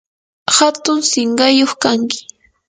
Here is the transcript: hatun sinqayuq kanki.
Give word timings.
hatun 0.55 0.99
sinqayuq 1.11 1.71
kanki. 1.83 2.19